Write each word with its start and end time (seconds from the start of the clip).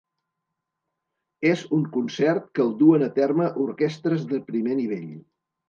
És 1.49 1.61
un 1.77 1.83
concert 1.99 2.49
que 2.57 2.65
el 2.65 2.73
duen 2.81 3.07
a 3.11 3.13
terme 3.21 3.53
orquestres 3.67 4.27
de 4.35 4.43
primer 4.51 4.83
nivell. 4.85 5.09